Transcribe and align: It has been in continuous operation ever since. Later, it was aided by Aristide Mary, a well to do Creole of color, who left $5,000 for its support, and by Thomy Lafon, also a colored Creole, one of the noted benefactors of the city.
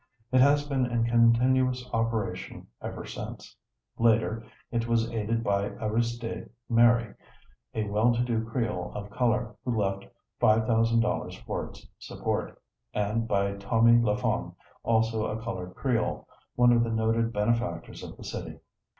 It 0.31 0.41
has 0.41 0.67
been 0.67 0.87
in 0.87 1.03
continuous 1.03 1.87
operation 1.93 2.65
ever 2.81 3.05
since. 3.05 3.55
Later, 3.99 4.43
it 4.71 4.87
was 4.87 5.11
aided 5.11 5.43
by 5.43 5.65
Aristide 5.73 6.49
Mary, 6.67 7.13
a 7.75 7.85
well 7.87 8.11
to 8.15 8.23
do 8.23 8.43
Creole 8.43 8.91
of 8.95 9.11
color, 9.11 9.53
who 9.63 9.77
left 9.79 10.07
$5,000 10.41 11.45
for 11.45 11.67
its 11.69 11.85
support, 11.99 12.59
and 12.95 13.27
by 13.27 13.53
Thomy 13.57 14.01
Lafon, 14.01 14.55
also 14.81 15.27
a 15.27 15.39
colored 15.39 15.75
Creole, 15.75 16.27
one 16.55 16.71
of 16.71 16.83
the 16.83 16.89
noted 16.89 17.31
benefactors 17.31 18.03
of 18.03 18.17
the 18.17 18.23
city. 18.23 18.57